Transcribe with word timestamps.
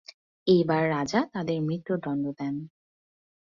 এইবার 0.47 0.81
রাজা 0.89 1.19
তাদের 1.33 1.57
মৃত্যুদণ্ড 1.61 2.23
দেন। 2.39 2.55